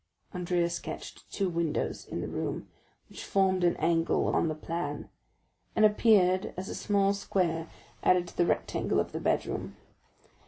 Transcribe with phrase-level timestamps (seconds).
[0.33, 2.67] Andrea sketched two windows in the room,
[3.07, 5.09] which formed an angle on the plan,
[5.75, 7.69] and appeared as a small square
[8.01, 9.77] added to the rectangle of the bedroom.